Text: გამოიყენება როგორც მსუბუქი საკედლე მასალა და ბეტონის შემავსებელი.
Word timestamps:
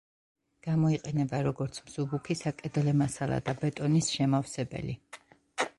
გამოიყენება 0.67 1.41
როგორც 1.47 1.77
მსუბუქი 1.89 2.39
საკედლე 2.41 2.95
მასალა 3.03 3.39
და 3.51 3.57
ბეტონის 3.65 4.13
შემავსებელი. 4.17 4.99